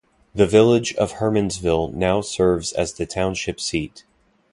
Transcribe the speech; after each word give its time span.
The 0.33 0.47
village 0.47 0.95
of 0.95 1.13
Hermansville 1.17 1.93
now 1.93 2.21
serves 2.21 2.73
as 2.73 2.91
the 2.93 3.05
Township 3.05 3.59
seat. 3.61 4.03